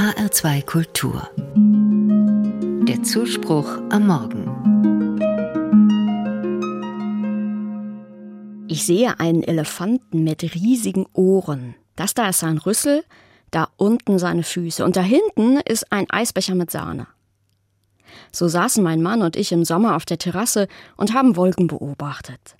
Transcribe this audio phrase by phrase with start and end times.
[0.00, 1.28] HR2 Kultur.
[2.88, 4.46] Der Zuspruch am Morgen.
[8.66, 11.74] Ich sehe einen Elefanten mit riesigen Ohren.
[11.96, 13.04] Das da ist sein Rüssel,
[13.50, 17.06] da unten seine Füße und da hinten ist ein Eisbecher mit Sahne.
[18.32, 22.56] So saßen mein Mann und ich im Sommer auf der Terrasse und haben Wolken beobachtet.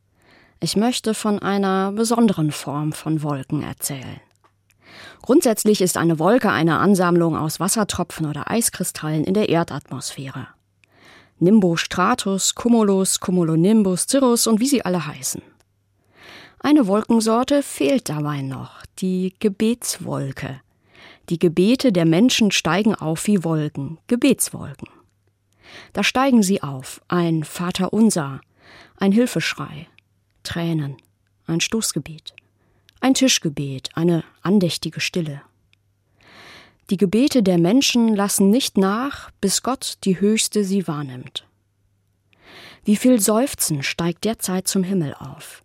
[0.61, 4.21] Ich möchte von einer besonderen Form von Wolken erzählen.
[5.23, 10.49] Grundsätzlich ist eine Wolke eine Ansammlung aus Wassertropfen oder Eiskristallen in der Erdatmosphäre.
[11.39, 15.43] Nimbostratus, Cumulus, Cumulonimbus, Cirrus und wie sie alle heißen.
[16.59, 20.61] Eine Wolkensorte fehlt dabei noch, die Gebetswolke.
[21.31, 24.89] Die Gebete der Menschen steigen auf wie Wolken, Gebetswolken.
[25.93, 28.41] Da steigen sie auf, ein Vaterunser,
[28.97, 29.87] ein Hilfeschrei,
[30.43, 30.97] Tränen,
[31.47, 32.35] ein Stoßgebet.
[33.11, 35.43] Ein Tischgebet, eine andächtige Stille.
[36.91, 41.45] Die Gebete der Menschen lassen nicht nach, bis Gott die Höchste sie wahrnimmt.
[42.85, 45.65] Wie viel Seufzen steigt derzeit zum Himmel auf.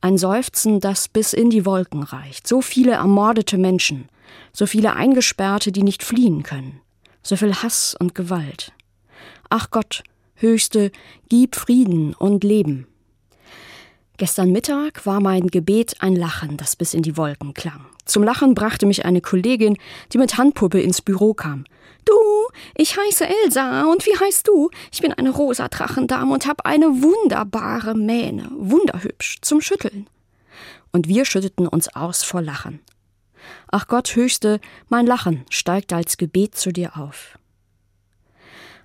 [0.00, 2.46] Ein Seufzen, das bis in die Wolken reicht.
[2.46, 4.08] So viele ermordete Menschen,
[4.52, 6.80] so viele Eingesperrte, die nicht fliehen können,
[7.24, 8.72] so viel Hass und Gewalt.
[9.50, 10.04] Ach Gott,
[10.36, 10.92] Höchste,
[11.28, 12.86] gib Frieden und Leben.
[14.18, 17.86] Gestern Mittag war mein Gebet ein Lachen, das bis in die Wolken klang.
[18.04, 19.78] Zum Lachen brachte mich eine Kollegin,
[20.12, 21.62] die mit Handpuppe ins Büro kam.
[22.04, 22.14] Du,
[22.74, 24.70] ich heiße Elsa und wie heißt du?
[24.90, 30.08] Ich bin eine rosa Drachendame und habe eine wunderbare Mähne, wunderhübsch, zum Schütteln.
[30.90, 32.80] Und wir schütteten uns aus vor Lachen.
[33.70, 37.38] Ach Gott, Höchste, mein Lachen steigt als Gebet zu dir auf.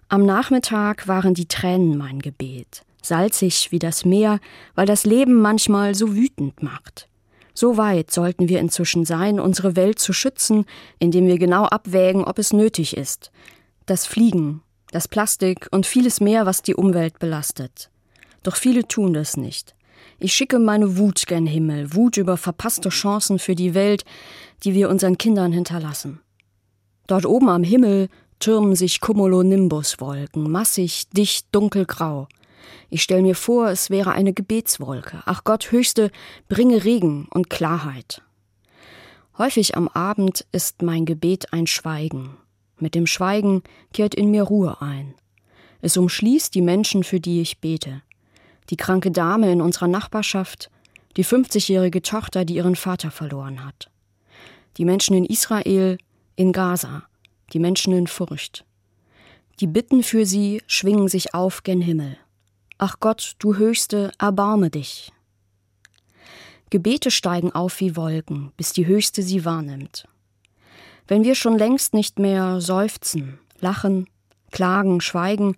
[0.09, 4.39] Am Nachmittag waren die Tränen mein Gebet salzig wie das Meer,
[4.75, 7.07] weil das Leben manchmal so wütend macht.
[7.53, 10.65] So weit sollten wir inzwischen sein, unsere Welt zu schützen,
[10.97, 13.31] indem wir genau abwägen, ob es nötig ist.
[13.85, 17.89] Das Fliegen, das Plastik und vieles mehr, was die Umwelt belastet.
[18.41, 19.75] Doch viele tun das nicht.
[20.19, 24.03] Ich schicke meine Wut gen Himmel, Wut über verpasste Chancen für die Welt,
[24.63, 26.21] die wir unseren Kindern hinterlassen.
[27.07, 28.09] Dort oben am Himmel
[28.39, 32.27] türmen sich Cumulonimbuswolken, massig, dicht, dunkelgrau.
[32.89, 35.21] Ich stelle mir vor, es wäre eine Gebetswolke.
[35.25, 36.11] Ach Gott, Höchste,
[36.47, 38.21] bringe Regen und Klarheit.
[39.37, 42.37] Häufig am Abend ist mein Gebet ein Schweigen.
[42.77, 43.63] Mit dem Schweigen
[43.93, 45.15] kehrt in mir Ruhe ein.
[45.81, 48.01] Es umschließt die Menschen, für die ich bete.
[48.69, 50.69] Die kranke Dame in unserer Nachbarschaft,
[51.17, 53.89] die 50-jährige Tochter, die ihren Vater verloren hat.
[54.77, 55.97] Die Menschen in Israel,
[56.35, 57.03] in Gaza,
[57.53, 58.65] die Menschen in Furcht.
[59.59, 62.17] Die Bitten für sie schwingen sich auf gen Himmel.
[62.85, 65.13] Ach Gott, du Höchste, erbarme dich.
[66.69, 70.05] Gebete steigen auf wie Wolken, bis die Höchste sie wahrnimmt.
[71.07, 74.09] Wenn wir schon längst nicht mehr seufzen, lachen,
[74.51, 75.55] klagen, schweigen,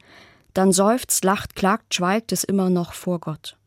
[0.54, 3.58] dann seufzt, lacht, klagt, schweigt es immer noch vor Gott.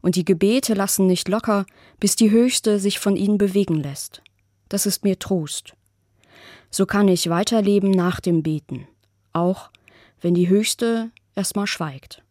[0.00, 1.64] Und die Gebete lassen nicht locker,
[2.00, 4.20] bis die Höchste sich von ihnen bewegen lässt.
[4.68, 5.74] Das ist mir Trost.
[6.72, 8.88] So kann ich weiterleben nach dem Beten,
[9.32, 9.70] auch
[10.20, 12.24] wenn die Höchste erstmal schweigt.